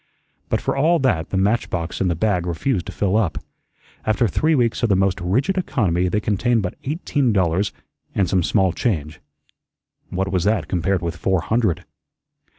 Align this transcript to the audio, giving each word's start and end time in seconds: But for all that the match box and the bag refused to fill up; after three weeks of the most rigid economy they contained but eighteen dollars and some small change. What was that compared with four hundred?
But 0.49 0.61
for 0.61 0.75
all 0.75 0.97
that 0.97 1.29
the 1.29 1.37
match 1.37 1.69
box 1.69 2.01
and 2.01 2.09
the 2.09 2.15
bag 2.15 2.47
refused 2.47 2.87
to 2.87 2.91
fill 2.91 3.15
up; 3.15 3.37
after 4.03 4.27
three 4.27 4.55
weeks 4.55 4.81
of 4.81 4.89
the 4.89 4.95
most 4.95 5.21
rigid 5.21 5.59
economy 5.59 6.07
they 6.07 6.19
contained 6.19 6.63
but 6.63 6.73
eighteen 6.85 7.31
dollars 7.31 7.71
and 8.15 8.27
some 8.27 8.41
small 8.41 8.71
change. 8.73 9.19
What 10.09 10.31
was 10.31 10.43
that 10.45 10.67
compared 10.67 11.03
with 11.03 11.15
four 11.17 11.41
hundred? 11.41 11.85